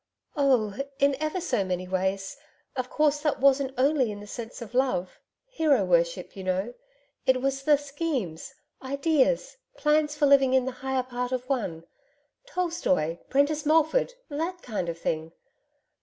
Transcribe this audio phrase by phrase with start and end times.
[0.35, 0.73] 'Oh!
[0.97, 2.35] in ever so many ways.
[2.75, 6.73] Of course, that wasn't only in the sense of love hero worship, you know.
[7.27, 11.83] It was the schemes, ideas, plans for living in the higher part of one.
[12.47, 15.33] Tolstoy, Prentice Mulford that kind of thing....